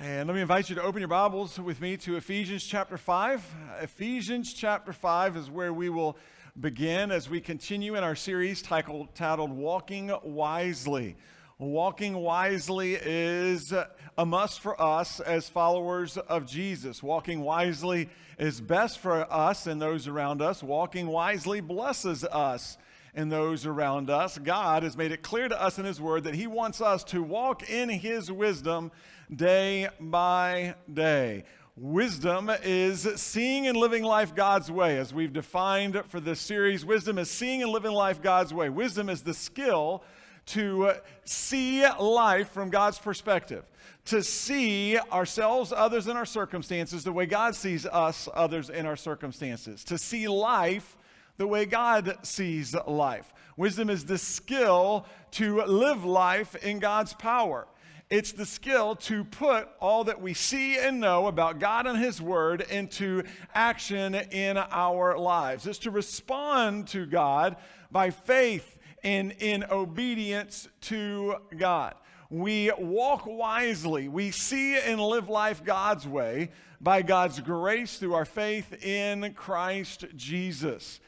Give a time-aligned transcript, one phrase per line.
[0.00, 3.44] And let me invite you to open your Bibles with me to Ephesians chapter 5.
[3.44, 6.16] Uh, Ephesians chapter 5 is where we will
[6.60, 11.16] begin as we continue in our series titled, titled Walking Wisely.
[11.58, 17.02] Walking wisely is a must for us as followers of Jesus.
[17.02, 18.08] Walking wisely
[18.38, 20.62] is best for us and those around us.
[20.62, 22.78] Walking wisely blesses us
[23.16, 24.38] and those around us.
[24.38, 27.20] God has made it clear to us in His Word that He wants us to
[27.20, 28.92] walk in His wisdom
[29.34, 31.44] day by day.
[31.76, 36.84] Wisdom is seeing and living life God's way, as we've defined for this series.
[36.84, 38.68] Wisdom is seeing and living life God's way.
[38.68, 40.02] Wisdom is the skill
[40.46, 40.92] to
[41.24, 43.64] see life from God's perspective,
[44.06, 48.96] to see ourselves, others, and our circumstances the way God sees us, others, and our
[48.96, 50.96] circumstances, to see life
[51.36, 53.32] the way God sees life.
[53.56, 57.66] Wisdom is the skill to live life in God's power.
[58.10, 62.22] It's the skill to put all that we see and know about God and His
[62.22, 65.66] Word into action in our lives.
[65.66, 67.56] It's to respond to God
[67.90, 71.96] by faith and in obedience to God.
[72.30, 74.08] We walk wisely.
[74.08, 80.06] We see and live life God's way by God's grace through our faith in Christ
[80.16, 81.00] Jesus.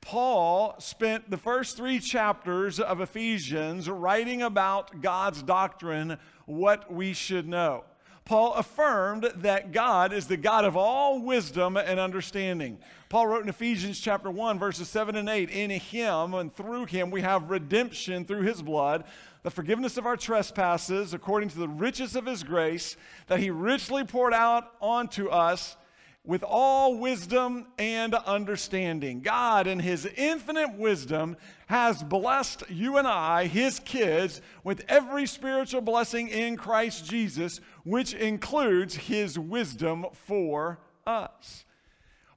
[0.00, 6.18] Paul spent the first three chapters of Ephesians writing about God's doctrine,
[6.48, 7.84] what we should know.
[8.24, 12.76] Paul affirmed that God is the God of all wisdom and understanding.
[13.08, 17.10] Paul wrote in Ephesians chapter 1 verses 7 and 8, in him and through him
[17.10, 19.04] we have redemption through his blood,
[19.44, 24.04] the forgiveness of our trespasses according to the riches of his grace that he richly
[24.04, 25.77] poured out onto us
[26.28, 29.22] with all wisdom and understanding.
[29.22, 35.80] God, in His infinite wisdom, has blessed you and I, His kids, with every spiritual
[35.80, 41.64] blessing in Christ Jesus, which includes His wisdom for us.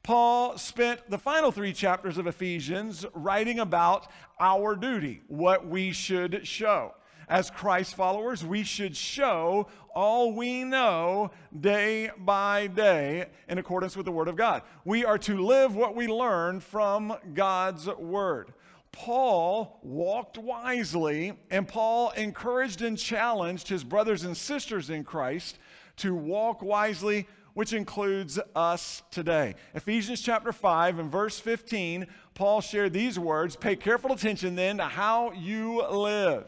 [0.03, 4.07] Paul spent the final three chapters of Ephesians writing about
[4.40, 6.94] our duty, what we should show
[7.31, 14.06] as Christ followers, we should show all we know day by day in accordance with
[14.06, 14.64] the Word of God.
[14.84, 18.53] We are to live what we learn from God's Word.
[18.92, 25.58] Paul walked wisely, and Paul encouraged and challenged his brothers and sisters in Christ
[25.98, 29.56] to walk wisely, which includes us today.
[29.74, 34.84] Ephesians chapter 5 and verse 15, Paul shared these words Pay careful attention then to
[34.84, 36.46] how you live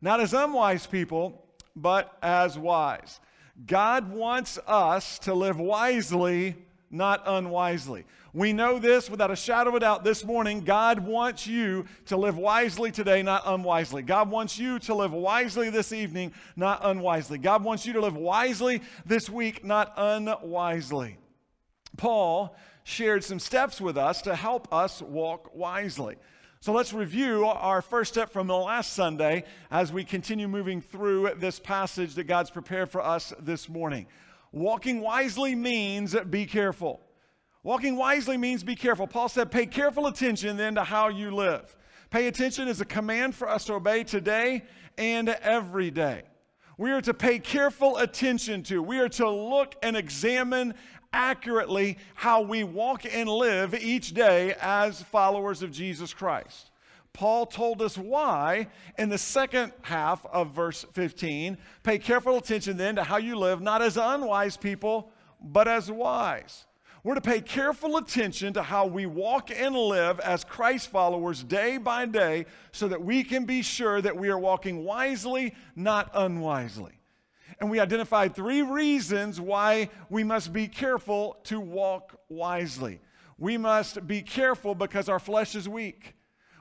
[0.00, 1.44] not as unwise people,
[1.74, 3.20] but as wise.
[3.66, 6.56] God wants us to live wisely,
[6.90, 8.04] not unwisely.
[8.32, 10.60] We know this without a shadow of a doubt this morning.
[10.60, 14.02] God wants you to live wisely today, not unwisely.
[14.02, 17.38] God wants you to live wisely this evening, not unwisely.
[17.38, 21.16] God wants you to live wisely this week, not unwisely.
[21.96, 26.16] Paul shared some steps with us to help us walk wisely.
[26.60, 31.34] So let's review our first step from the last Sunday as we continue moving through
[31.36, 34.08] this passage that God's prepared for us this morning.
[34.50, 37.00] Walking wisely means be careful.
[37.62, 39.06] Walking wisely means be careful.
[39.06, 41.76] Paul said, pay careful attention then to how you live.
[42.10, 44.64] Pay attention is a command for us to obey today
[44.96, 46.22] and every day.
[46.78, 48.80] We are to pay careful attention to.
[48.80, 50.74] We are to look and examine
[51.12, 56.70] accurately how we walk and live each day as followers of Jesus Christ.
[57.12, 61.58] Paul told us why in the second half of verse 15.
[61.82, 65.10] Pay careful attention then to how you live, not as unwise people,
[65.42, 66.67] but as wise.
[67.08, 71.78] We're to pay careful attention to how we walk and live as Christ followers day
[71.78, 76.92] by day so that we can be sure that we are walking wisely, not unwisely
[77.60, 83.00] and we identified three reasons why we must be careful to walk wisely.
[83.38, 86.14] We must be careful because our flesh is weak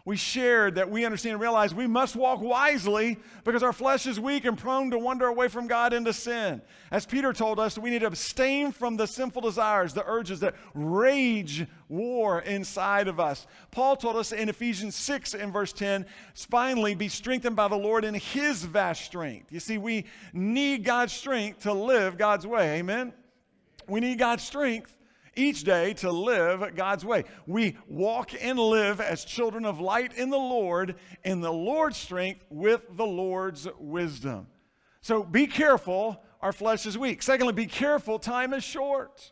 [0.07, 4.17] we shared that we understand and realize we must walk wisely because our flesh is
[4.17, 6.61] weak and prone to wander away from God into sin.
[6.91, 10.55] As Peter told us, we need to abstain from the sinful desires, the urges that
[10.73, 13.47] rage war inside of us.
[13.69, 16.05] Paul told us in Ephesians 6 in verse 10,
[16.35, 19.51] finally be strengthened by the Lord in his vast strength.
[19.51, 22.79] You see, we need God's strength to live God's way.
[22.79, 23.11] Amen?
[23.89, 24.96] We need God's strength
[25.37, 27.23] each day to live God's way.
[27.45, 32.43] We walk and live as children of light in the Lord, in the Lord's strength,
[32.49, 34.47] with the Lord's wisdom.
[35.01, 37.23] So be careful, our flesh is weak.
[37.23, 39.31] Secondly, be careful, time is short.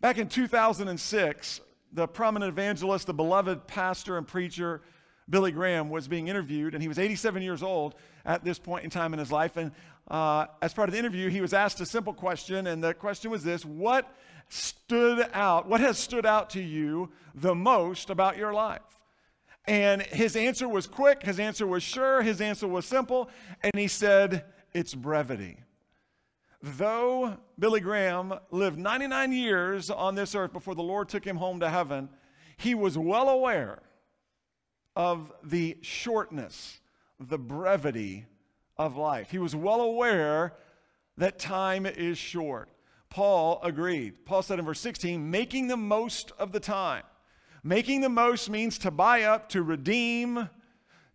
[0.00, 1.60] Back in 2006,
[1.92, 4.82] the prominent evangelist, the beloved pastor and preacher,
[5.28, 7.94] Billy Graham was being interviewed, and he was 87 years old
[8.24, 9.56] at this point in time in his life.
[9.56, 9.72] And
[10.08, 13.30] uh, as part of the interview, he was asked a simple question, and the question
[13.30, 14.12] was this What
[14.50, 15.66] stood out?
[15.66, 18.82] What has stood out to you the most about your life?
[19.66, 23.30] And his answer was quick, his answer was sure, his answer was simple,
[23.62, 24.44] and he said,
[24.74, 25.58] It's brevity.
[26.62, 31.60] Though Billy Graham lived 99 years on this earth before the Lord took him home
[31.60, 32.10] to heaven,
[32.56, 33.80] he was well aware
[34.96, 36.80] of the shortness,
[37.18, 38.26] the brevity
[38.76, 39.30] of life.
[39.30, 40.54] He was well aware
[41.16, 42.68] that time is short.
[43.10, 44.24] Paul agreed.
[44.24, 47.02] Paul said in verse 16, making the most of the time.
[47.62, 50.48] Making the most means to buy up, to redeem,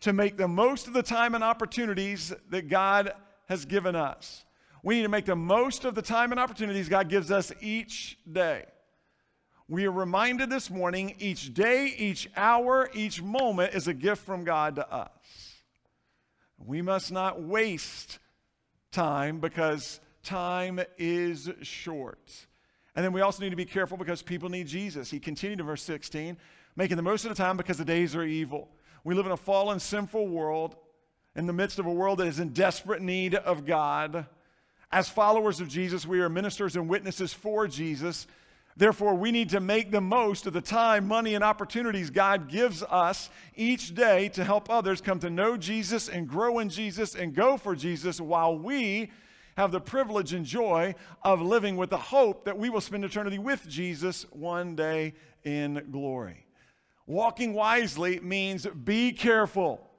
[0.02, 3.14] to make the most of the time and opportunities that God
[3.48, 4.46] has given us.
[4.84, 8.20] We need to make the most of the time and opportunities God gives us each
[8.32, 8.66] day.
[9.68, 14.44] We are reminded this morning each day, each hour, each moment is a gift from
[14.44, 15.10] God to us.
[16.60, 18.20] We must not waste
[18.92, 22.48] time because time is short.
[22.96, 25.10] And then we also need to be careful because people need Jesus.
[25.10, 26.38] He continued in verse 16,
[26.76, 28.70] making the most of the time because the days are evil.
[29.04, 30.76] We live in a fallen, sinful world
[31.36, 34.26] in the midst of a world that is in desperate need of God.
[34.92, 38.28] As followers of Jesus, we are ministers and witnesses for Jesus.
[38.78, 42.84] Therefore, we need to make the most of the time, money, and opportunities God gives
[42.84, 47.34] us each day to help others come to know Jesus and grow in Jesus and
[47.34, 49.12] go for Jesus while we
[49.58, 53.40] have the privilege and joy of living with the hope that we will spend eternity
[53.40, 55.14] with Jesus one day
[55.44, 56.46] in glory.
[57.08, 59.90] Walking wisely means be careful.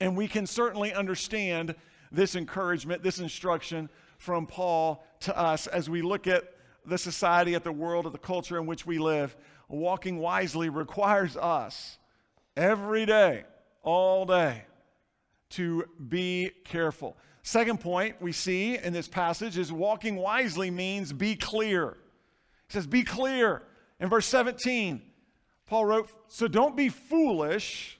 [0.00, 1.74] And we can certainly understand
[2.12, 6.44] this encouragement, this instruction from Paul to us as we look at
[6.86, 9.36] the society, at the world, at the culture in which we live,
[9.68, 11.98] walking wisely requires us
[12.56, 13.44] every day,
[13.82, 14.62] all day,
[15.50, 17.16] to be careful.
[17.48, 21.96] Second point we see in this passage is walking wisely means be clear.
[22.66, 23.62] He says, Be clear.
[23.98, 25.00] In verse 17,
[25.64, 27.98] Paul wrote, So don't be foolish,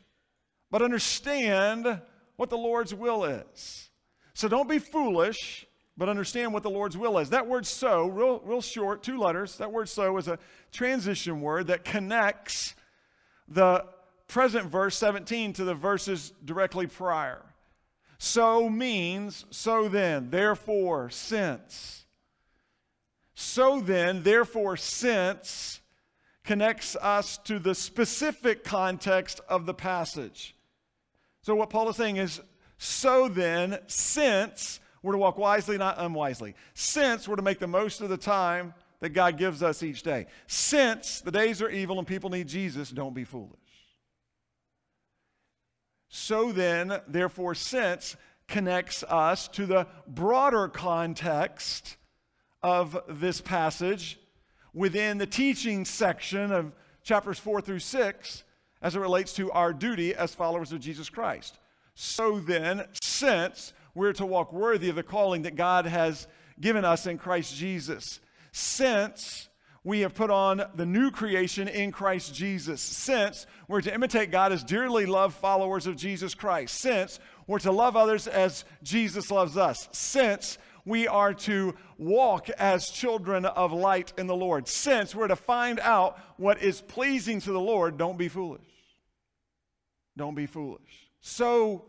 [0.70, 2.02] but understand
[2.36, 3.88] what the Lord's will is.
[4.34, 5.64] So don't be foolish,
[5.96, 7.30] but understand what the Lord's will is.
[7.30, 10.38] That word so, real, real short, two letters, that word so is a
[10.72, 12.74] transition word that connects
[13.48, 13.86] the
[14.26, 17.47] present verse 17 to the verses directly prior.
[18.18, 22.04] So means so then, therefore, since.
[23.34, 25.80] So then, therefore, since
[26.42, 30.56] connects us to the specific context of the passage.
[31.42, 32.40] So, what Paul is saying is,
[32.78, 36.54] so then, since we're to walk wisely, not unwisely.
[36.74, 40.26] Since we're to make the most of the time that God gives us each day.
[40.46, 43.57] Since the days are evil and people need Jesus, don't be foolish.
[46.08, 48.16] So then, therefore, since
[48.46, 51.96] connects us to the broader context
[52.62, 54.18] of this passage
[54.72, 56.72] within the teaching section of
[57.02, 58.44] chapters 4 through 6
[58.80, 61.58] as it relates to our duty as followers of Jesus Christ.
[61.94, 66.28] So then, since we're to walk worthy of the calling that God has
[66.60, 68.20] given us in Christ Jesus.
[68.52, 69.47] Since
[69.88, 74.52] we have put on the new creation in Christ Jesus, since we're to imitate God
[74.52, 79.56] as dearly loved followers of Jesus Christ, since we're to love others as Jesus loves
[79.56, 85.26] us, since we are to walk as children of light in the Lord, since we're
[85.26, 88.60] to find out what is pleasing to the Lord, don't be foolish.
[90.18, 91.08] Don't be foolish.
[91.22, 91.86] So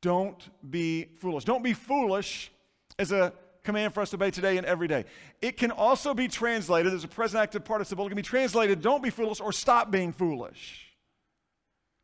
[0.00, 1.44] don't be foolish.
[1.44, 2.50] Don't be foolish
[2.98, 5.04] is a command for us to obey today and every day.
[5.40, 8.06] It can also be translated as a present active participle.
[8.06, 10.88] It can be translated, don't be foolish or stop being foolish.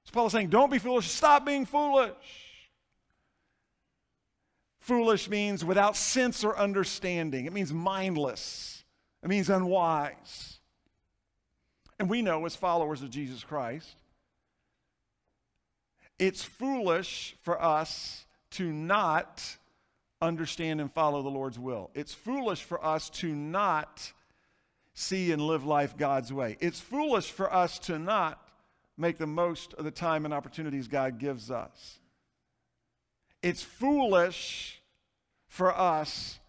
[0.04, 2.12] So Paul is saying, don't be foolish, stop being foolish.
[4.80, 8.84] Foolish means without sense or understanding, it means mindless,
[9.22, 10.58] it means unwise.
[11.98, 13.96] And we know as followers of Jesus Christ
[16.18, 19.56] it's foolish for us to not
[20.20, 21.90] understand and follow the Lord's will.
[21.94, 24.12] It's foolish for us to not
[24.94, 26.56] see and live life God's way.
[26.60, 28.42] It's foolish for us to not
[28.96, 32.00] make the most of the time and opportunities God gives us.
[33.42, 34.82] It's foolish
[35.46, 36.40] for us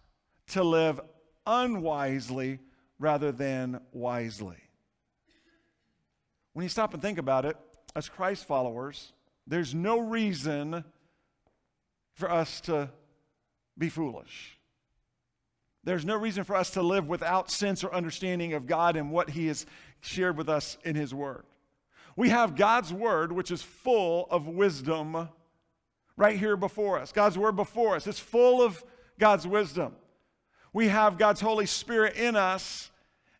[0.48, 1.00] to live
[1.46, 2.58] unwisely
[2.98, 4.56] rather than wisely.
[6.52, 7.56] When you stop and think about it,
[7.94, 9.12] as Christ followers,
[9.46, 10.84] there's no reason
[12.12, 12.90] for us to
[13.80, 14.58] be foolish.
[15.82, 19.30] There's no reason for us to live without sense or understanding of God and what
[19.30, 19.66] He has
[20.02, 21.44] shared with us in His Word.
[22.16, 25.28] We have God's word, which is full of wisdom,
[26.16, 27.12] right here before us.
[27.12, 28.06] God's word before us.
[28.06, 28.84] It's full of
[29.18, 29.94] God's wisdom.
[30.72, 32.90] We have God's Holy Spirit in us,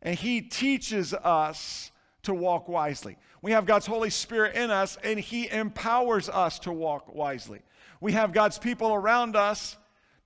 [0.01, 1.91] and He teaches us
[2.23, 3.19] to walk wisely.
[3.43, 7.61] We have God's Holy Spirit in us, and He empowers us to walk wisely.
[8.01, 9.77] We have God's people around us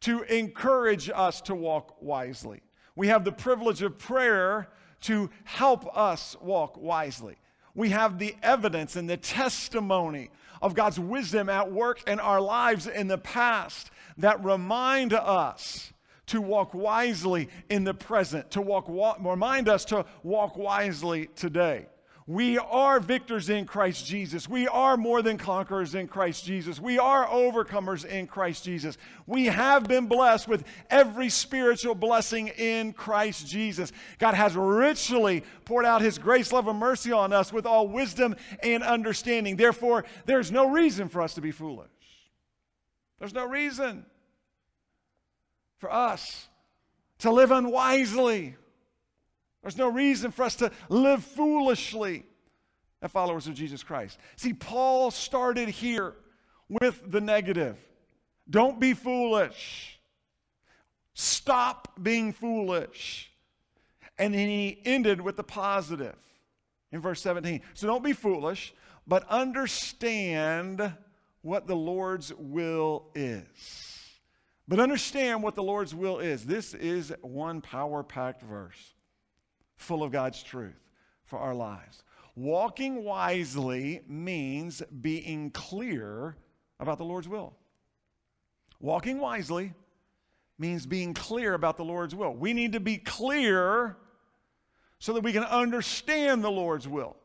[0.04, 2.60] to encourage us to walk wisely.
[2.94, 4.68] We have the privilege of prayer
[5.02, 7.36] to help us walk wisely.
[7.74, 10.28] We have the evidence and the testimony
[10.60, 15.90] of God's wisdom at work in our lives in the past that remind us
[16.26, 18.88] to walk wisely in the present, to walk,
[19.20, 21.86] remind us to walk wisely today.
[22.26, 24.48] We are victors in Christ Jesus.
[24.48, 26.80] We are more than conquerors in Christ Jesus.
[26.80, 28.96] We are overcomers in Christ Jesus.
[29.26, 33.92] We have been blessed with every spiritual blessing in Christ Jesus.
[34.18, 38.36] God has richly poured out his grace, love, and mercy on us with all wisdom
[38.62, 39.56] and understanding.
[39.56, 41.88] Therefore, there's no reason for us to be foolish.
[43.18, 44.06] There's no reason
[45.76, 46.48] for us
[47.18, 48.56] to live unwisely
[49.64, 52.26] there's no reason for us to live foolishly
[53.00, 54.18] as followers of Jesus Christ.
[54.36, 56.12] See, Paul started here
[56.68, 57.78] with the negative.
[58.48, 59.98] Don't be foolish.
[61.14, 63.32] Stop being foolish.
[64.18, 66.16] And then he ended with the positive
[66.92, 67.62] in verse 17.
[67.72, 68.74] So don't be foolish,
[69.06, 70.92] but understand
[71.40, 73.46] what the Lord's will is.
[74.68, 76.44] But understand what the Lord's will is.
[76.44, 78.94] This is one power packed verse
[79.84, 80.80] full of God's truth
[81.24, 82.02] for our lives.
[82.34, 86.36] Walking wisely means being clear
[86.80, 87.54] about the Lord's will.
[88.80, 89.72] Walking wisely
[90.58, 92.34] means being clear about the Lord's will.
[92.34, 93.96] We need to be clear
[94.98, 97.16] so that we can understand the Lord's will.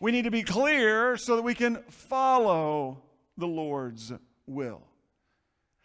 [0.00, 3.02] We need to be clear so that we can follow
[3.36, 4.12] the Lord's
[4.46, 4.82] will.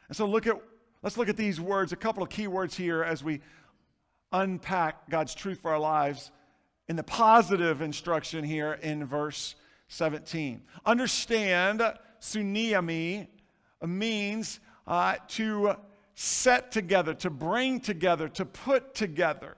[0.08, 0.56] And so look at
[1.02, 3.42] let's look at these words, a couple of key words here as we
[4.32, 6.32] unpack God's truth for our lives
[6.88, 9.56] in the positive instruction here in verse
[9.90, 10.62] 17.
[10.86, 11.82] Understand,
[12.22, 13.28] suniemi
[13.86, 15.76] means uh, to
[16.16, 19.56] set together, to bring together, to put together,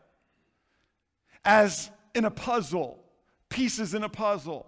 [1.44, 3.04] as in a puzzle,
[3.50, 4.68] pieces in a puzzle.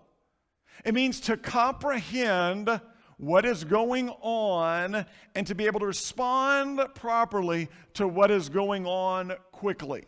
[0.85, 2.81] It means to comprehend
[3.17, 5.05] what is going on
[5.35, 10.05] and to be able to respond properly to what is going on quickly.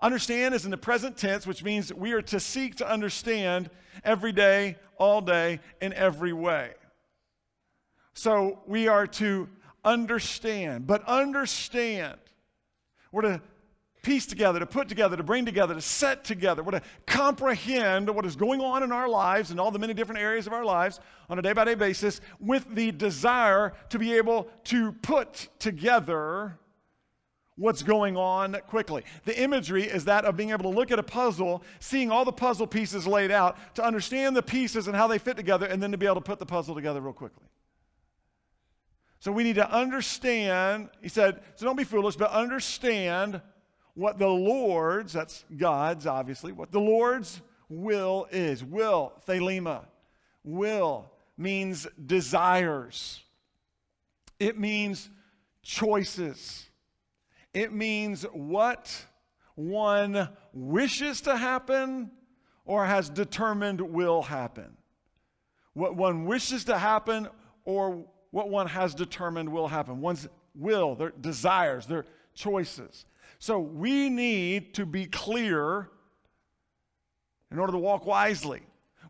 [0.00, 3.68] Understand is in the present tense, which means we are to seek to understand
[4.02, 6.72] every day, all day, in every way.
[8.14, 9.48] So we are to
[9.84, 12.18] understand, but understand.
[13.12, 13.42] We're to
[14.02, 16.62] piece together, to put together, to bring together, to set together.
[16.62, 20.46] To comprehend what is going on in our lives and all the many different areas
[20.46, 24.48] of our lives on a day by day basis with the desire to be able
[24.64, 26.58] to put together
[27.56, 29.04] what's going on quickly.
[29.26, 32.32] The imagery is that of being able to look at a puzzle, seeing all the
[32.32, 35.92] puzzle pieces laid out, to understand the pieces and how they fit together, and then
[35.92, 37.44] to be able to put the puzzle together real quickly.
[39.18, 43.42] So we need to understand, he said, so don't be foolish, but understand
[43.94, 48.62] what the Lord's, that's God's obviously, what the Lord's will is.
[48.64, 49.84] Will, thelema.
[50.44, 53.22] Will means desires.
[54.38, 55.08] It means
[55.62, 56.68] choices.
[57.52, 59.04] It means what
[59.54, 62.10] one wishes to happen
[62.64, 64.76] or has determined will happen.
[65.74, 67.28] What one wishes to happen
[67.64, 70.00] or what one has determined will happen.
[70.00, 72.04] One's will, their desires, their
[72.34, 73.04] choices.
[73.40, 75.88] So we need to be clear
[77.50, 78.60] in order to walk wisely.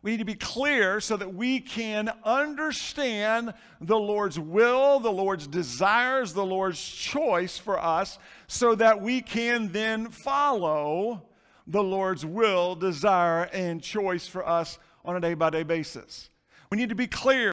[0.01, 5.47] We need to be clear so that we can understand the Lord's will, the Lord's
[5.47, 11.27] desires, the Lord's choice for us, so that we can then follow
[11.67, 16.29] the Lord's will, desire, and choice for us on a day by day basis.
[16.71, 17.51] We need to be clear.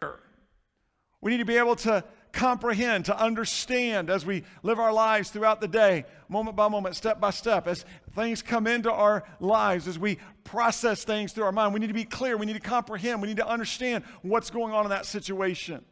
[1.21, 5.61] We need to be able to comprehend, to understand as we live our lives throughout
[5.61, 9.99] the day, moment by moment, step by step, as things come into our lives, as
[9.99, 11.75] we process things through our mind.
[11.75, 14.73] We need to be clear, we need to comprehend, we need to understand what's going
[14.73, 15.85] on in that situation.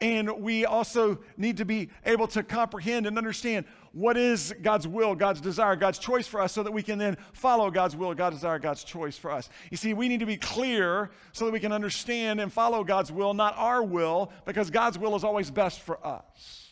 [0.00, 5.14] And we also need to be able to comprehend and understand what is God's will,
[5.14, 8.36] God's desire, God's choice for us so that we can then follow God's will, God's
[8.36, 9.50] desire, God's choice for us.
[9.70, 13.12] You see, we need to be clear so that we can understand and follow God's
[13.12, 16.68] will, not our will, because God's will is always best for us.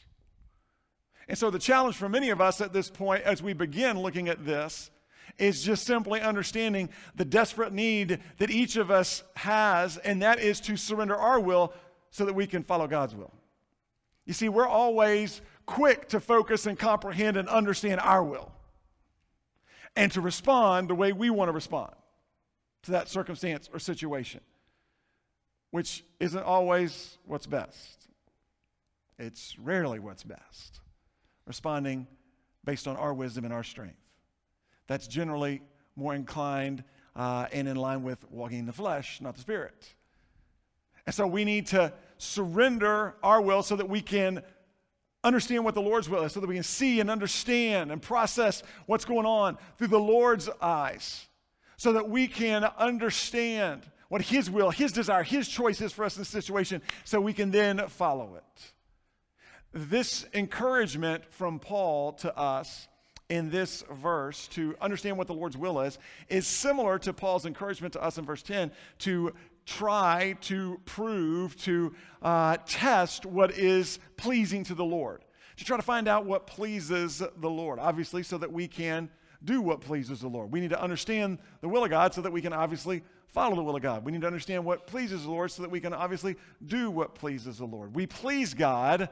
[1.28, 4.28] And so the challenge for many of us at this point as we begin looking
[4.28, 4.90] at this
[5.38, 10.60] is just simply understanding the desperate need that each of us has, and that is
[10.60, 11.74] to surrender our will
[12.10, 13.32] so that we can follow God's will.
[14.24, 18.52] You see, we're always quick to focus and comprehend and understand our will
[19.96, 21.92] and to respond the way we want to respond
[22.82, 24.40] to that circumstance or situation,
[25.70, 28.06] which isn't always what's best.
[29.18, 30.80] It's rarely what's best.
[31.46, 32.06] Responding
[32.64, 33.98] based on our wisdom and our strength.
[34.86, 35.62] That's generally
[35.96, 36.84] more inclined
[37.16, 39.94] uh, and in line with walking in the flesh, not the spirit.
[41.08, 44.42] And so we need to surrender our will so that we can
[45.24, 48.62] understand what the Lord's will is, so that we can see and understand and process
[48.84, 51.26] what's going on through the Lord's eyes,
[51.78, 56.14] so that we can understand what His will, His desire, His choice is for us
[56.18, 58.72] in this situation, so we can then follow it.
[59.72, 62.86] This encouragement from Paul to us
[63.30, 65.98] in this verse to understand what the Lord's will is
[66.28, 69.32] is similar to Paul's encouragement to us in verse 10 to
[69.68, 75.24] try to prove, to uh, test what is pleasing to the Lord,
[75.58, 79.10] to try to find out what pleases the Lord, obviously, so that we can
[79.44, 80.50] do what pleases the Lord.
[80.50, 83.62] We need to understand the will of God so that we can obviously follow the
[83.62, 84.04] will of God.
[84.04, 87.14] We need to understand what pleases the Lord so that we can obviously do what
[87.14, 87.94] pleases the Lord.
[87.94, 89.10] We please God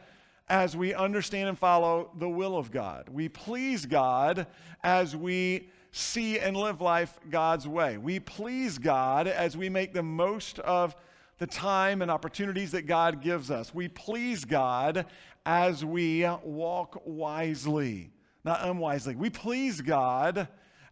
[0.48, 3.08] as we understand and follow the will of God.
[3.10, 4.46] We please God
[4.82, 7.98] as we see and live life God's way.
[7.98, 10.94] We please God as we make the most of
[11.38, 13.74] the time and opportunities that God gives us.
[13.74, 15.06] We please God
[15.44, 18.10] as we walk wisely,
[18.44, 19.14] not unwisely.
[19.16, 20.48] We please God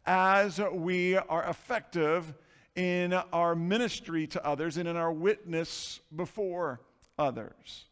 [0.07, 2.35] as we are effective
[2.77, 6.81] in our ministry to others and in our witness before
[7.19, 7.87] others.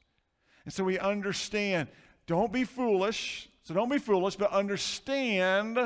[0.65, 1.89] And so we understand
[2.27, 3.49] don't be foolish.
[3.65, 5.79] So don't be foolish, but understand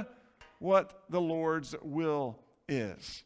[0.58, 3.25] what the Lord's will is.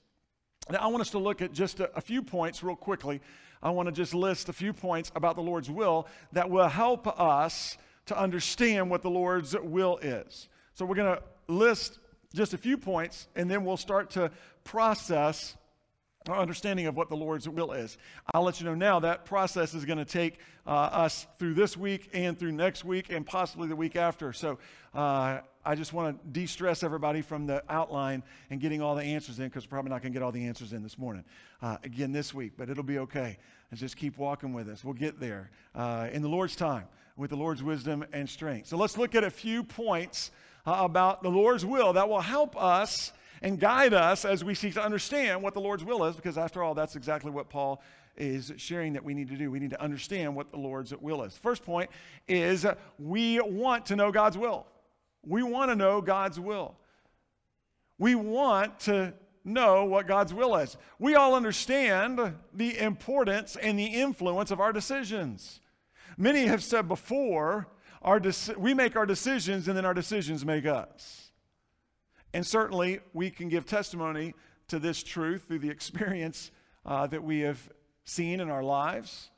[0.70, 3.20] Now, I want us to look at just a, a few points real quickly.
[3.62, 7.06] I want to just list a few points about the Lord's will that will help
[7.20, 10.48] us to understand what the Lord's will is.
[10.74, 11.98] So, we're going to list
[12.34, 14.30] just a few points, and then we'll start to
[14.64, 15.56] process
[16.28, 17.96] our understanding of what the Lord's will is.
[18.34, 21.76] I'll let you know now that process is going to take uh, us through this
[21.76, 24.32] week and through next week and possibly the week after.
[24.32, 24.58] So
[24.94, 29.02] uh, I just want to de stress everybody from the outline and getting all the
[29.02, 31.24] answers in because we're probably not going to get all the answers in this morning,
[31.60, 33.36] uh, again this week, but it'll be okay.
[33.70, 34.84] Let's just keep walking with us.
[34.84, 36.84] We'll get there uh, in the Lord's time
[37.16, 38.68] with the Lord's wisdom and strength.
[38.68, 40.30] So let's look at a few points
[40.66, 44.74] uh, about the Lord's will that will help us and guide us as we seek
[44.74, 47.82] to understand what the Lord's will is, because after all, that's exactly what Paul
[48.16, 49.50] is sharing that we need to do.
[49.50, 51.36] We need to understand what the Lord's will is.
[51.36, 51.90] First point
[52.28, 52.66] is
[52.98, 54.66] we want to know God's will.
[55.24, 56.76] We want to know God's will.
[57.98, 60.76] We want to know what God's will is.
[60.98, 65.60] We all understand the importance and the influence of our decisions.
[66.16, 67.68] Many have said before,
[68.02, 68.20] our
[68.56, 71.30] we make our decisions and then our decisions make us.
[72.32, 74.34] And certainly, we can give testimony
[74.68, 76.50] to this truth through the experience
[76.86, 77.70] uh, that we have
[78.04, 79.30] seen in our lives.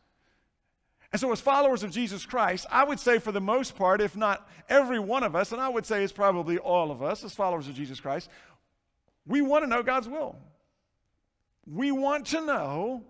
[1.12, 4.16] And so, as followers of Jesus Christ, I would say for the most part, if
[4.16, 7.34] not every one of us, and I would say it's probably all of us as
[7.34, 8.30] followers of Jesus Christ,
[9.26, 10.36] we want to know God's will.
[11.66, 13.04] We want to know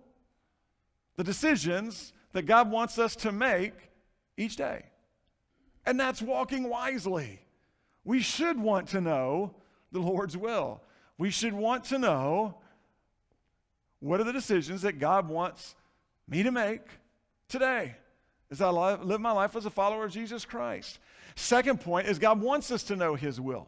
[1.15, 3.73] the decisions that God wants us to make
[4.35, 4.85] each day.
[5.85, 7.39] And that's walking wisely.
[8.03, 9.55] We should want to know
[9.91, 10.81] the Lord's will.
[11.17, 12.57] We should want to know
[13.99, 15.75] what are the decisions that God wants
[16.27, 16.81] me to make
[17.53, 17.95] today
[18.51, 20.99] as I live my life as a follower of Jesus Christ.
[21.35, 23.67] Second point is God wants us to know His will.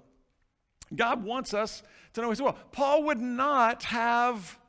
[0.94, 1.82] God wants us
[2.14, 2.58] to know His will.
[2.74, 4.60] Paul would not have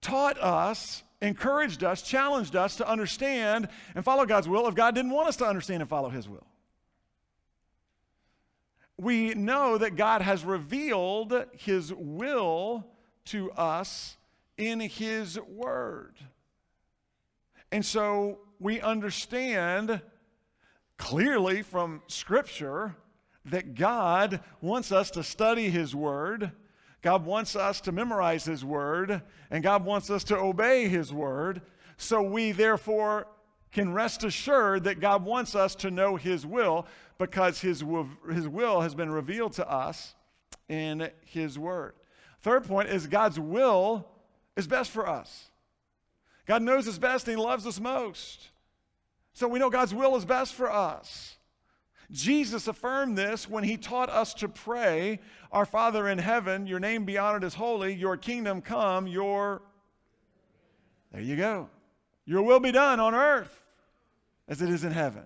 [0.00, 5.10] taught us, encouraged us, challenged us to understand and follow God's will if God didn't
[5.10, 6.46] want us to understand and follow His will
[9.02, 12.86] we know that God has revealed his will
[13.26, 14.16] to us
[14.56, 16.14] in his word.
[17.72, 20.02] And so we understand
[20.98, 22.94] clearly from Scripture
[23.46, 26.52] that God wants us to study his word.
[27.00, 31.62] God wants us to memorize his word, and God wants us to obey his word.
[31.96, 33.26] So we therefore
[33.72, 38.46] can rest assured that God wants us to know his will because his will, his
[38.46, 40.14] will has been revealed to us
[40.68, 41.94] in his word.
[42.42, 44.06] Third point is God's will
[44.56, 45.48] is best for us.
[46.46, 48.50] God knows us best and he loves us most.
[49.32, 51.36] So we know God's will is best for us.
[52.10, 57.06] Jesus affirmed this when he taught us to pray, Our Father in heaven, your name
[57.06, 59.62] be honored as holy, your kingdom come, your.
[61.10, 61.70] There you go.
[62.26, 63.62] Your will be done on earth
[64.46, 65.24] as it is in heaven.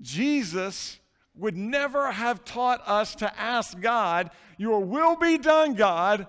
[0.00, 0.98] Jesus
[1.34, 6.26] would never have taught us to ask God, Your will be done, God,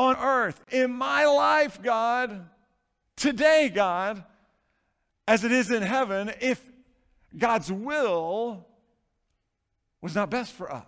[0.00, 2.48] on earth, in my life, God,
[3.16, 4.24] today, God,
[5.28, 6.58] as it is in heaven, if
[7.36, 8.66] God's will
[10.00, 10.84] was not best for us.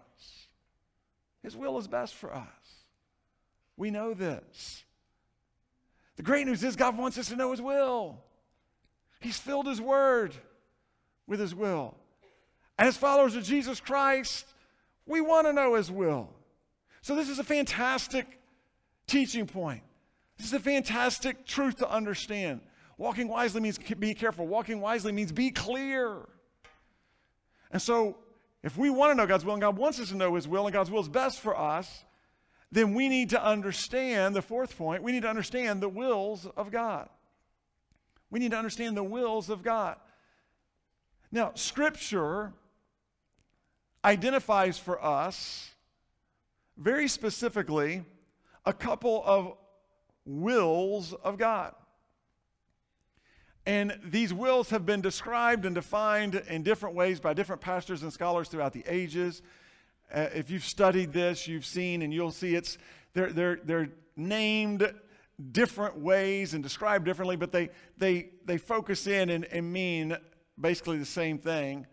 [1.43, 2.47] His will is best for us.
[3.77, 4.83] We know this.
[6.17, 8.19] The great news is God wants us to know His will.
[9.21, 10.35] He's filled His Word
[11.27, 11.97] with His will.
[12.79, 14.47] As followers of Jesus Christ,
[15.05, 16.31] we want to know His will.
[17.03, 18.39] So, this is a fantastic
[19.07, 19.83] teaching point.
[20.37, 22.61] This is a fantastic truth to understand.
[22.99, 24.47] Walking wisely means be careful.
[24.47, 26.29] Walking wisely means be clear.
[27.71, 28.17] And so,
[28.63, 30.67] if we want to know God's will and God wants us to know His will
[30.67, 32.05] and God's will is best for us,
[32.71, 36.71] then we need to understand the fourth point we need to understand the wills of
[36.71, 37.09] God.
[38.31, 39.97] We need to understand the wills of God.
[41.31, 42.53] Now, Scripture
[44.05, 45.71] identifies for us
[46.77, 48.05] very specifically
[48.65, 49.55] a couple of
[50.25, 51.75] wills of God.
[53.65, 58.13] And these wills have been described and defined in different ways by different pastors and
[58.13, 59.43] scholars throughout the ages.
[60.13, 62.77] Uh, if you've studied this, you've seen and you'll see it's
[63.15, 64.93] they're, they're, they're named
[65.51, 70.17] different ways and described differently, but they, they, they focus in and, and mean
[70.61, 71.87] basically the same thing.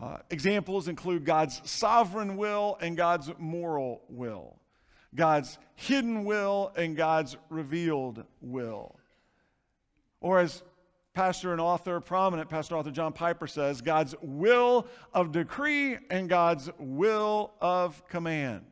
[0.00, 4.56] Uh, examples include God's sovereign will and God's moral will,
[5.14, 8.96] God's hidden will and God's revealed will.
[10.20, 10.62] Or as
[11.14, 16.70] pastor and author, prominent pastor author John Piper says, God's will of decree and God's
[16.78, 18.64] will of command.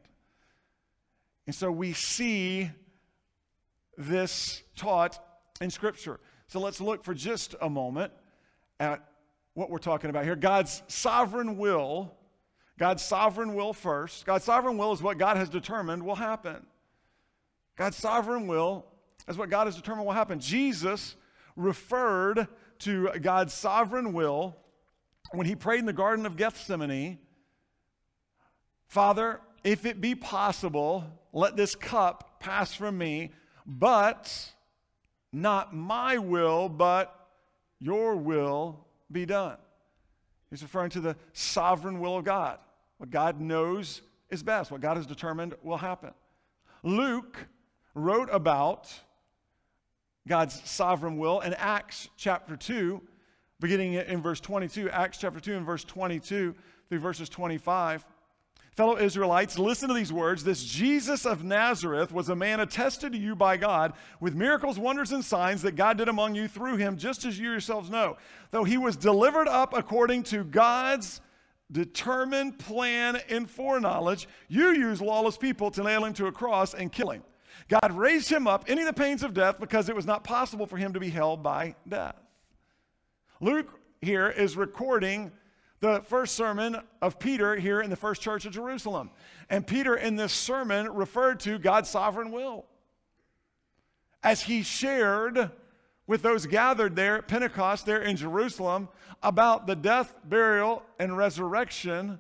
[1.47, 2.71] And so we see
[3.97, 5.23] this taught
[5.61, 6.21] in Scripture.
[6.49, 8.13] So let's look for just a moment
[8.81, 9.09] at
[9.55, 12.15] what we're talking about here God's sovereign will.
[12.83, 14.27] God's sovereign will first.
[14.27, 16.67] God's sovereign will is what God has determined will happen.
[17.77, 18.85] God's sovereign will
[19.29, 20.41] is what God has determined will happen.
[20.41, 21.15] Jesus
[21.55, 22.49] referred
[22.81, 24.57] to God's sovereign will
[25.31, 27.21] when he prayed in the Garden of Gethsemane
[28.89, 33.31] Father, if it be possible, let this cup pass from me,
[33.65, 34.51] but
[35.33, 37.29] not my will, but
[37.79, 39.57] your will be done.
[40.51, 42.59] He's referring to the sovereign will of God.
[43.03, 46.13] What God knows is best, what God has determined will happen.
[46.85, 47.49] Luke
[47.97, 48.93] wrote about
[50.29, 53.03] God's sovereign will in Acts chapter 2,
[53.59, 54.89] beginning in verse 22.
[54.89, 56.55] Acts chapter 2 and verse 22
[56.89, 58.05] through verses 25.
[58.77, 60.45] Fellow Israelites, listen to these words.
[60.45, 65.11] This Jesus of Nazareth was a man attested to you by God with miracles, wonders,
[65.11, 68.17] and signs that God did among you through him, just as you yourselves know.
[68.53, 71.21] Though he was delivered up according to God's
[71.73, 76.93] determined plan and foreknowledge, you use lawless people to nail him to a cross and
[76.93, 77.23] kill him.
[77.69, 80.67] God raised him up, any of the pains of death, because it was not possible
[80.67, 82.17] for him to be held by death.
[83.41, 83.69] Luke
[84.01, 85.33] here is recording
[85.81, 89.11] the first sermon of Peter here in the first church of Jerusalem.
[89.51, 92.67] And Peter, in this sermon, referred to God's sovereign will.
[94.23, 95.51] As he shared
[96.13, 98.87] with those gathered there at Pentecost, there in Jerusalem,
[99.23, 102.19] about the death, burial, and resurrection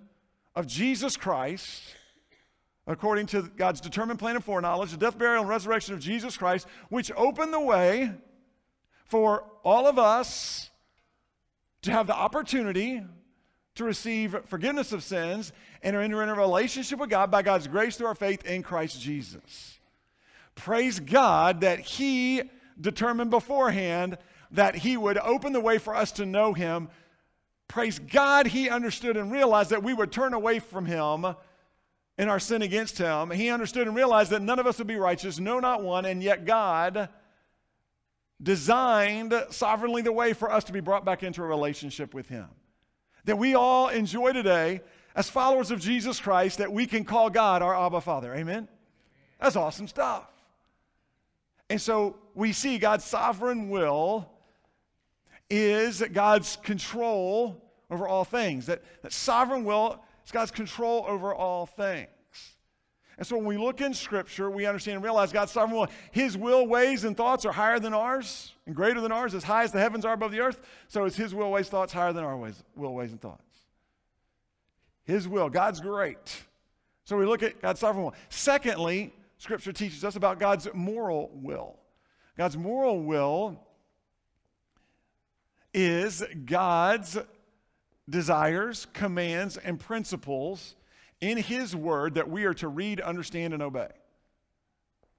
[0.54, 1.94] of Jesus Christ
[2.86, 6.66] according to God's determined plan and foreknowledge, the death, burial, and resurrection of Jesus Christ,
[6.88, 8.12] which opened the way
[9.04, 10.70] for all of us
[11.82, 13.02] to have the opportunity
[13.74, 15.52] to receive forgiveness of sins
[15.82, 19.02] and enter into a relationship with God by God's grace through our faith in Christ
[19.02, 19.78] Jesus.
[20.54, 22.40] Praise God that He
[22.82, 24.18] determined beforehand
[24.50, 26.90] that He would open the way for us to know Him.
[27.68, 31.34] Praise God, He understood and realized that we would turn away from Him
[32.18, 34.96] in our sin against him, he understood and realized that none of us would be
[34.96, 37.08] righteous, no, not one, and yet God
[38.42, 42.48] designed sovereignly the way for us to be brought back into a relationship with him.
[43.24, 44.82] That we all enjoy today
[45.14, 48.34] as followers of Jesus Christ, that we can call God our Abba Father.
[48.34, 48.68] Amen?
[49.40, 50.28] That's awesome stuff.
[51.70, 54.28] And so we see God's sovereign will
[55.50, 58.66] is God's control over all things.
[58.66, 62.08] That, that sovereign will is God's control over all things.
[63.18, 65.88] And so when we look in Scripture, we understand and realize God's sovereign will.
[66.10, 69.64] His will, ways, and thoughts are higher than ours and greater than ours, as high
[69.64, 70.60] as the heavens are above the earth.
[70.88, 73.42] So is His will, ways, thoughts higher than our ways, will, ways, and thoughts.
[75.04, 75.50] His will.
[75.50, 76.42] God's great.
[77.04, 78.14] So we look at God's sovereign will.
[78.30, 81.76] Secondly, Scripture teaches us about God's moral will.
[82.36, 83.60] God's moral will
[85.74, 87.18] is God's
[88.08, 90.74] desires, commands, and principles
[91.20, 93.88] in His Word that we are to read, understand, and obey.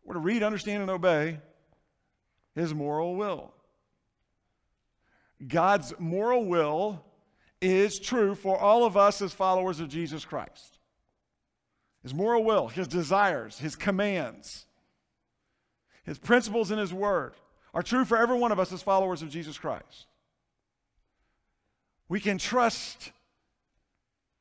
[0.03, 1.39] We're to read, understand, and obey
[2.55, 3.53] His moral will.
[5.47, 7.03] God's moral will
[7.61, 10.79] is true for all of us as followers of Jesus Christ.
[12.01, 14.65] His moral will, His desires, His commands,
[16.03, 17.33] His principles in His Word
[17.73, 20.07] are true for every one of us as followers of Jesus Christ.
[22.09, 23.11] We can trust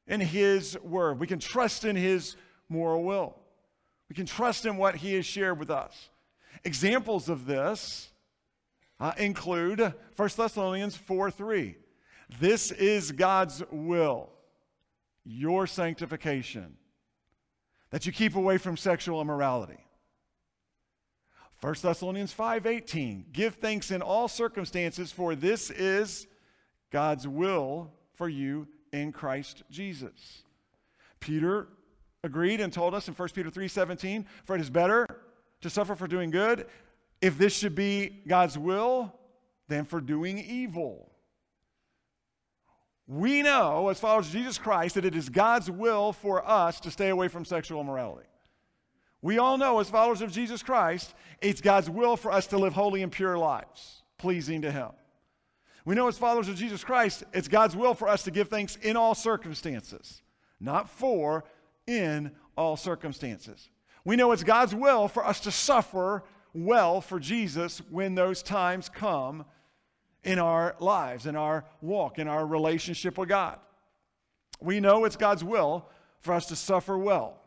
[0.06, 1.18] in His Word.
[1.18, 2.36] We can trust in His
[2.68, 3.36] moral will.
[4.08, 6.10] We can trust in what He has shared with us.
[6.64, 8.10] Examples of this
[9.00, 11.76] uh, include 1 Thessalonians 4 3.
[12.40, 14.30] This is God's will,
[15.24, 16.76] your sanctification,
[17.90, 19.78] that you keep away from sexual immorality.
[21.62, 26.26] 1 Thessalonians 5:18 Give thanks in all circumstances for this is
[26.90, 30.42] God's will for you in Christ Jesus.
[31.20, 31.68] Peter
[32.24, 35.06] agreed and told us in 1 Peter 3:17, for it is better
[35.60, 36.66] to suffer for doing good
[37.20, 39.16] if this should be God's will
[39.68, 41.12] than for doing evil.
[43.06, 46.90] We know, as followers of Jesus Christ, that it is God's will for us to
[46.90, 48.26] stay away from sexual immorality.
[49.22, 52.74] We all know, as followers of Jesus Christ, it's God's will for us to live
[52.74, 54.88] holy and pure lives, pleasing to Him.
[55.84, 58.76] We know as followers of Jesus Christ, it's God's will for us to give thanks
[58.76, 60.22] in all circumstances,
[60.60, 61.44] not for,
[61.86, 63.70] in all circumstances.
[64.04, 68.88] We know it's God's will for us to suffer well for Jesus when those times
[68.88, 69.44] come
[70.24, 73.58] in our lives, in our walk, in our relationship with God.
[74.60, 75.88] We know it's God's will
[76.20, 77.41] for us to suffer well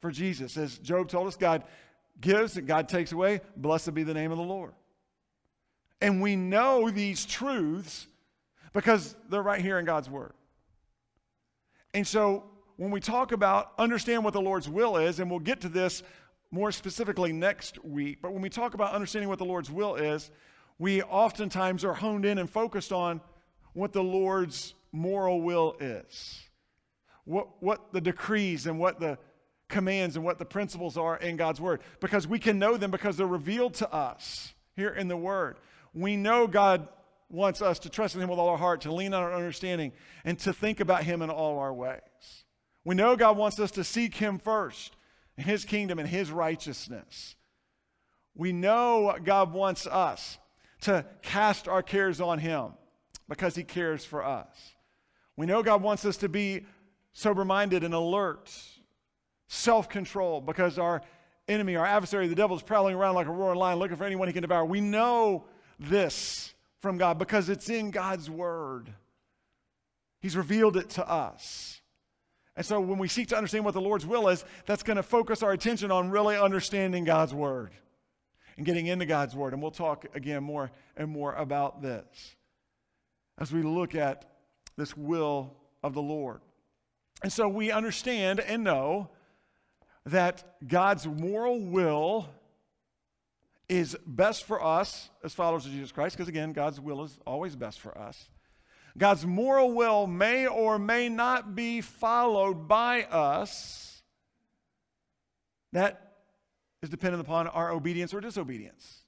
[0.00, 0.56] for Jesus.
[0.56, 1.64] As Job told us, God
[2.20, 3.40] gives and God takes away.
[3.56, 4.72] Blessed be the name of the Lord.
[6.00, 8.06] And we know these truths
[8.72, 10.32] because they're right here in God's Word.
[11.94, 12.44] And so
[12.76, 16.02] when we talk about understand what the Lord's will is, and we'll get to this
[16.50, 20.30] more specifically next week, but when we talk about understanding what the Lord's will is,
[20.78, 23.20] we oftentimes are honed in and focused on
[23.72, 26.40] what the Lord's moral will is,
[27.24, 29.18] what, what the decrees and what the
[29.68, 33.16] commands and what the principles are in God's Word, because we can know them because
[33.16, 35.56] they're revealed to us here in the Word
[35.94, 36.88] we know God
[37.30, 39.92] wants us to trust in Him with all our heart, to lean on our understanding,
[40.24, 42.00] and to think about Him in all our ways.
[42.84, 44.94] We know God wants us to seek Him first,
[45.36, 47.36] and His kingdom and His righteousness.
[48.34, 50.38] We know God wants us
[50.82, 52.72] to cast our cares on Him
[53.28, 54.74] because He cares for us.
[55.36, 56.66] We know God wants us to be
[57.12, 58.50] sober minded and alert,
[59.48, 61.02] self controlled, because our
[61.48, 64.28] enemy, our adversary, the devil, is prowling around like a roaring lion looking for anyone
[64.28, 64.64] he can devour.
[64.64, 65.44] We know
[65.78, 68.92] this from God because it's in God's Word.
[70.20, 71.80] He's revealed it to us.
[72.56, 75.02] And so when we seek to understand what the Lord's will is, that's going to
[75.02, 77.70] focus our attention on really understanding God's Word
[78.56, 79.52] and getting into God's Word.
[79.52, 82.36] And we'll talk again more and more about this
[83.38, 84.24] as we look at
[84.76, 86.40] this will of the Lord.
[87.22, 89.10] And so we understand and know
[90.06, 92.28] that God's moral will
[93.68, 97.54] is best for us as followers of Jesus Christ, because again, God's will is always
[97.54, 98.28] best for us.
[98.96, 104.02] God's moral will may or may not be followed by us.
[105.72, 106.14] That
[106.82, 109.02] is dependent upon our obedience or disobedience.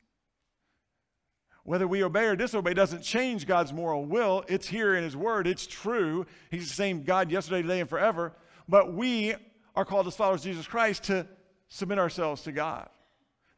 [1.65, 4.45] Whether we obey or disobey doesn't change God's moral will.
[4.49, 6.27] It's here in His Word, it's true.
[6.51, 8.35] He's the same God yesterday, today, and forever.
[8.69, 9.35] But we
[9.75, 11.27] are called as followers of Jesus Christ to
[11.69, 12.89] submit ourselves to God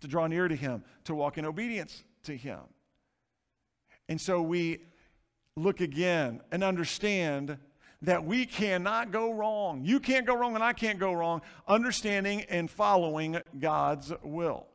[0.03, 2.59] to draw near to Him, to walk in obedience to Him.
[4.09, 4.81] And so we
[5.57, 7.57] look again and understand
[8.03, 9.85] that we cannot go wrong.
[9.85, 14.67] You can't go wrong, and I can't go wrong understanding and following God's will.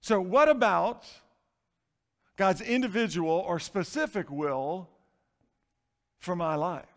[0.00, 1.06] So, what about
[2.36, 4.88] God's individual or specific will
[6.18, 6.95] for my life?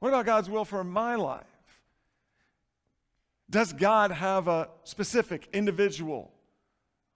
[0.00, 1.44] What about God's will for my life?
[3.48, 6.32] Does God have a specific individual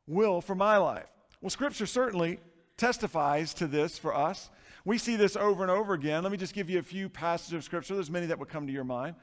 [0.06, 1.06] will for my life?
[1.40, 2.40] Well, Scripture certainly
[2.76, 4.50] testifies to this for us.
[4.84, 6.22] We see this over and over again.
[6.22, 7.94] Let me just give you a few passages of Scripture.
[7.94, 9.16] There's many that would come to your mind.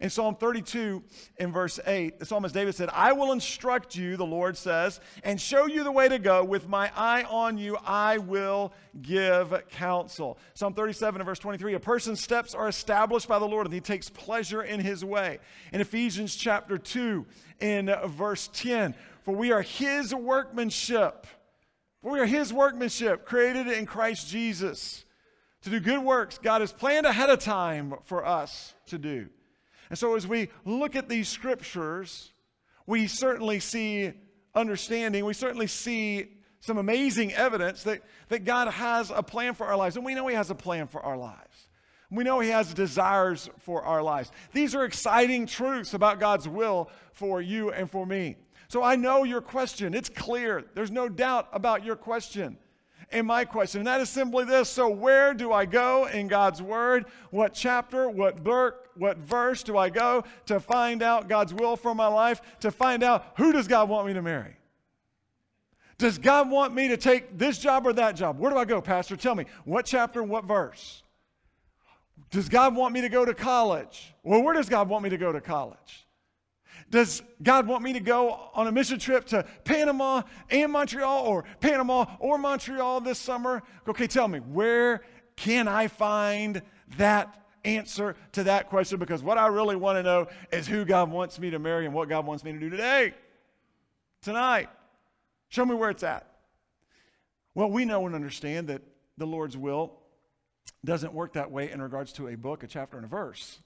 [0.00, 1.02] In Psalm 32,
[1.38, 5.38] in verse 8, the psalmist David said, I will instruct you, the Lord says, and
[5.38, 6.42] show you the way to go.
[6.42, 8.72] With my eye on you, I will
[9.02, 10.38] give counsel.
[10.54, 13.80] Psalm 37, and verse 23, a person's steps are established by the Lord, and he
[13.80, 15.38] takes pleasure in his way.
[15.72, 17.26] In Ephesians chapter 2,
[17.60, 21.26] in verse 10, for we are his workmanship.
[22.02, 25.04] For we are his workmanship, created in Christ Jesus
[25.62, 29.28] to do good works God has planned ahead of time for us to do.
[29.90, 32.32] And so, as we look at these scriptures,
[32.86, 34.12] we certainly see
[34.54, 36.28] understanding, we certainly see
[36.60, 39.96] some amazing evidence that, that God has a plan for our lives.
[39.96, 41.68] And we know He has a plan for our lives.
[42.10, 44.30] We know He has desires for our lives.
[44.52, 48.36] These are exciting truths about God's will for you and for me.
[48.68, 49.94] So I know your question.
[49.94, 50.64] It's clear.
[50.74, 52.58] There's no doubt about your question
[53.12, 53.80] and my question.
[53.80, 57.06] And that is simply this So, where do I go in God's Word?
[57.30, 61.94] What chapter, what book, what verse do I go to find out God's will for
[61.94, 62.40] my life?
[62.60, 64.56] To find out who does God want me to marry?
[65.98, 68.38] Does God want me to take this job or that job?
[68.38, 69.16] Where do I go, Pastor?
[69.16, 69.44] Tell me.
[69.64, 71.02] What chapter and what verse?
[72.30, 74.14] Does God want me to go to college?
[74.22, 76.06] Well, where does God want me to go to college?
[76.90, 81.44] Does God want me to go on a mission trip to Panama and Montreal or
[81.60, 83.62] Panama or Montreal this summer?
[83.88, 85.02] Okay, tell me, where
[85.36, 86.62] can I find
[86.96, 87.32] that
[87.64, 88.98] answer to that question?
[88.98, 91.94] Because what I really want to know is who God wants me to marry and
[91.94, 93.14] what God wants me to do today,
[94.20, 94.68] tonight.
[95.48, 96.26] Show me where it's at.
[97.54, 98.82] Well, we know and understand that
[99.16, 99.92] the Lord's will
[100.84, 103.60] doesn't work that way in regards to a book, a chapter, and a verse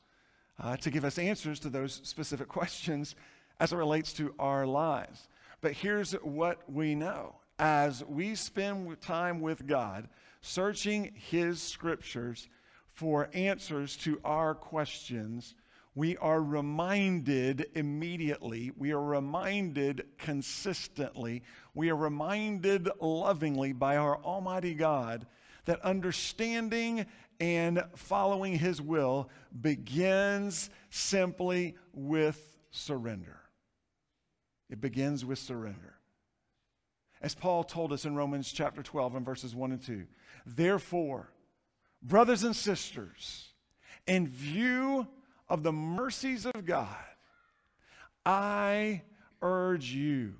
[0.58, 3.14] uh, to give us answers to those specific questions
[3.60, 5.28] as it relates to our lives.
[5.60, 10.08] But here's what we know as we spend time with God,
[10.40, 12.48] searching His scriptures
[12.92, 15.54] for answers to our questions,
[15.94, 21.42] we are reminded immediately, we are reminded consistently,
[21.74, 25.26] we are reminded lovingly by our Almighty God
[25.66, 27.06] that understanding
[27.40, 33.40] and following His will begins simply with surrender.
[34.70, 35.94] It begins with surrender.
[37.20, 40.04] As Paul told us in Romans chapter 12 and verses 1 and 2,
[40.44, 41.30] therefore,
[42.02, 43.54] brothers and sisters,
[44.06, 45.06] in view
[45.48, 46.88] of the mercies of God,
[48.26, 49.02] I
[49.40, 50.34] urge you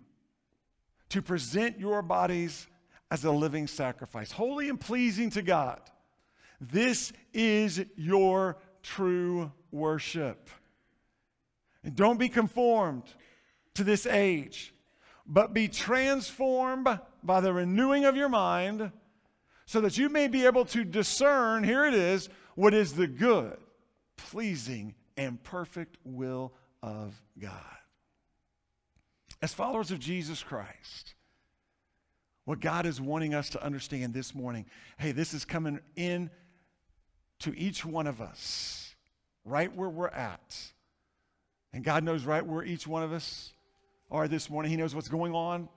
[1.11, 2.67] to present your bodies
[3.11, 5.81] as a living sacrifice, holy and pleasing to God.
[6.71, 10.49] This is your true worship.
[11.83, 13.03] And don't be conformed
[13.75, 14.73] to this age,
[15.27, 16.89] but be transformed
[17.23, 18.93] by the renewing of your mind
[19.67, 23.57] so that you may be able to discern, here it is, what is the good,
[24.17, 27.53] pleasing, and perfect will of God.
[29.43, 31.15] As followers of Jesus Christ,
[32.45, 34.67] what God is wanting us to understand this morning
[34.99, 36.31] hey, this is coming in
[37.41, 38.95] to each one of us,
[39.45, 40.57] right where we're at.
[41.73, 43.53] And God knows right where each one of us
[44.11, 44.71] are this morning.
[44.71, 45.69] He knows what's going on.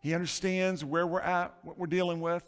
[0.00, 2.44] He understands where we're at, what we're dealing with.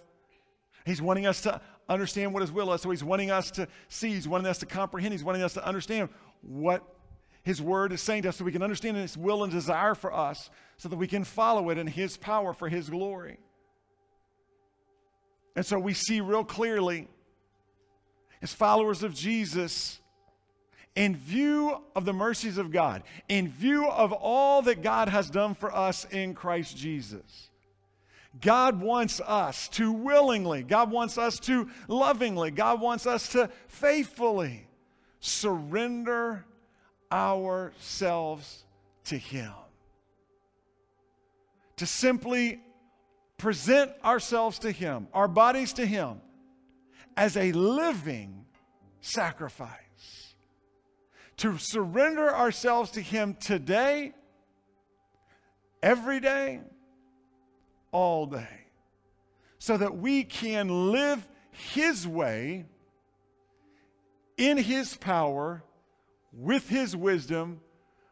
[0.85, 2.83] He's wanting us to understand what His will is.
[2.83, 5.67] So He's wanting us to see, He's wanting us to comprehend, He's wanting us to
[5.67, 6.09] understand
[6.43, 6.85] what
[7.43, 10.13] His Word is saying to us so we can understand His will and desire for
[10.13, 13.39] us so that we can follow it in His power for His glory.
[15.57, 17.09] And so we see real clearly
[18.47, 19.99] as followers of Jesus,
[20.95, 25.57] in view of the mercies of God, in view of all that God has done
[25.57, 27.51] for us in Christ Jesus,
[28.41, 34.69] God wants us to willingly, God wants us to lovingly, God wants us to faithfully
[35.19, 36.45] surrender
[37.11, 38.63] ourselves
[39.07, 39.51] to Him.
[41.79, 42.61] To simply
[43.39, 46.21] present ourselves to Him, our bodies to Him,
[47.17, 48.45] as a living
[49.01, 50.35] sacrifice.
[51.39, 54.15] To surrender ourselves to Him today,
[55.83, 56.61] every day,
[57.93, 58.67] all day,
[59.59, 62.65] so that we can live His way
[64.37, 65.63] in His power,
[66.33, 67.61] with His wisdom,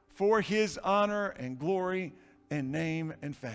[0.08, 2.14] for His honor and glory
[2.50, 3.52] and name and fame.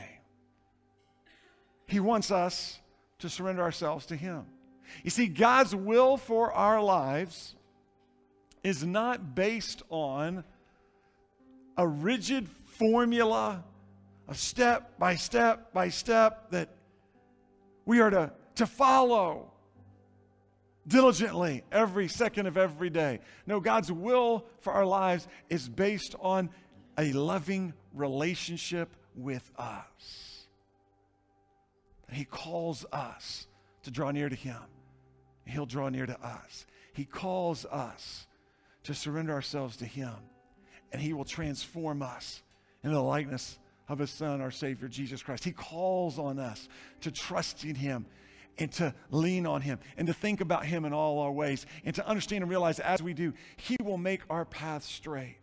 [1.85, 2.79] He wants us
[3.19, 4.45] to surrender ourselves to Him.
[5.03, 7.55] You see, God's will for our lives
[8.63, 10.43] is not based on
[11.77, 13.63] a rigid formula,
[14.27, 16.69] a step by step by step that
[17.85, 19.51] we are to, to follow.
[20.87, 23.19] diligently every second of every day.
[23.45, 26.49] No, God's will for our lives is based on
[26.97, 30.47] a loving relationship with us.
[32.11, 33.47] He calls us
[33.83, 34.57] to draw near to Him.
[35.49, 36.65] He'll draw near to us.
[36.93, 38.27] He calls us
[38.83, 40.13] to surrender ourselves to Him,
[40.91, 42.41] and He will transform us
[42.83, 45.43] into the likeness of His Son, our Savior, Jesus Christ.
[45.43, 46.67] He calls on us
[47.01, 48.05] to trust in Him
[48.57, 51.95] and to lean on Him and to think about Him in all our ways and
[51.95, 55.37] to understand and realize as we do, He will make our path straight.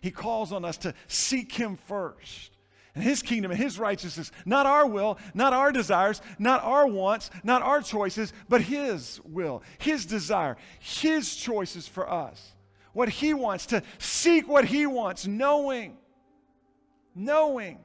[0.00, 2.55] He calls on us to seek Him first
[2.96, 7.30] and His kingdom and His righteousness, not our will, not our desires, not our wants,
[7.44, 12.54] not our choices, but His will, His desire, His choices for us.
[12.92, 15.98] What He wants, to seek what He wants, knowing,
[17.14, 17.78] knowing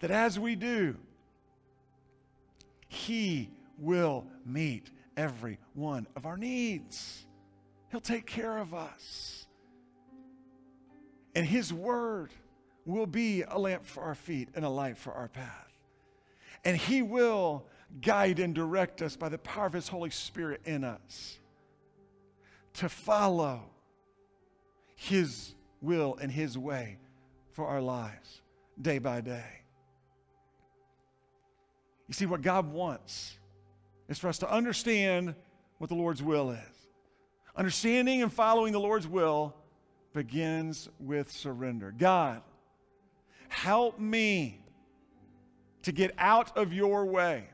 [0.00, 0.96] that as we do,
[2.88, 7.26] he will meet every one of our needs.
[7.90, 9.46] He'll take care of us.
[11.34, 12.30] And His Word
[12.88, 15.78] will be a lamp for our feet and a light for our path.
[16.64, 17.66] And He will
[18.00, 21.38] guide and direct us by the power of His Holy Spirit in us
[22.74, 23.62] to follow
[24.96, 26.98] His will and His way
[27.52, 28.40] for our lives
[28.80, 29.44] day by day.
[32.06, 33.36] You see, what God wants
[34.08, 35.34] is for us to understand
[35.76, 36.88] what the Lord's will is.
[37.54, 39.54] Understanding and following the Lord's will
[40.14, 41.92] begins with surrender.
[41.96, 42.40] God,
[43.48, 44.60] help me
[45.82, 47.48] to get out of your way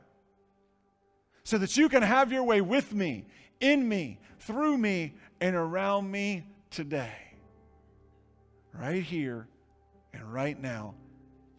[1.45, 3.27] so that you can have your way with me,
[3.61, 7.13] in me, through me, and around me today.
[8.73, 9.47] Right here
[10.13, 10.95] and right now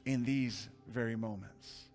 [0.06, 1.86] in these very moments.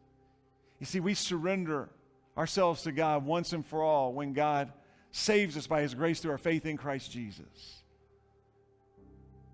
[0.78, 1.90] You see, we surrender
[2.38, 4.72] ourselves to God once and for all when God
[5.10, 7.82] saves us by His grace through our faith in Christ Jesus.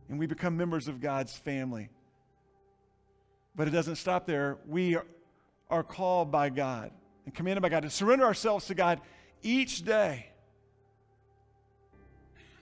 [0.08, 1.88] And we become members of God's family.
[3.56, 4.58] But it doesn't stop there.
[4.66, 4.98] We
[5.70, 6.90] are called by God
[7.24, 9.00] and commanded by God to surrender ourselves to God
[9.42, 10.26] each day.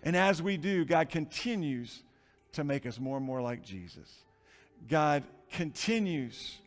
[0.03, 2.03] And as we do, God continues
[2.53, 4.13] to make us more and more like Jesus.
[4.89, 6.59] God continues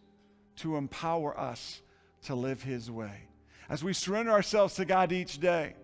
[0.57, 1.82] to empower us
[2.23, 3.28] to live His way.
[3.69, 5.75] As we surrender ourselves to God each day,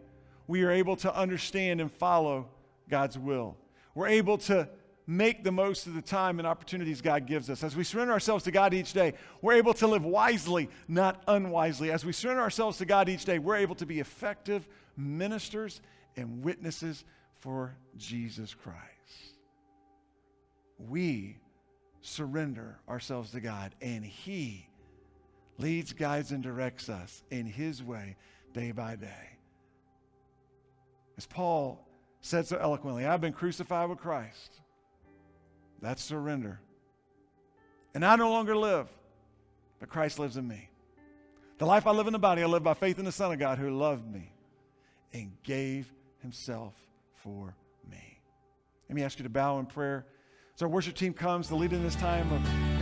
[0.48, 2.50] we are able to understand and follow
[2.90, 3.56] God's will.
[3.96, 4.68] We're able to
[5.06, 7.64] make the most of the time and opportunities God gives us.
[7.64, 11.92] As we surrender ourselves to God each day, we're able to live wisely, not unwisely.
[11.92, 15.82] As we surrender ourselves to God each day, we're able to be effective ministers
[16.16, 17.04] and witnesses
[17.40, 18.80] for Jesus Christ.
[20.78, 21.38] We
[22.02, 24.68] surrender ourselves to God, and He
[25.58, 28.16] leads, guides, and directs us in His way
[28.54, 29.30] day by day.
[31.18, 31.86] As Paul
[32.22, 34.62] said so eloquently, I've been crucified with Christ.
[35.84, 36.62] That's surrender.
[37.94, 38.88] And I no longer live,
[39.82, 40.70] but Christ lives in me.
[41.58, 43.38] The life I live in the body, I live by faith in the Son of
[43.38, 44.32] God who loved me
[45.12, 46.74] and gave himself
[47.16, 47.54] for
[47.92, 48.20] me.
[48.88, 50.06] Let me ask you to bow in prayer.
[50.56, 52.73] As our worship team comes to lead in this time of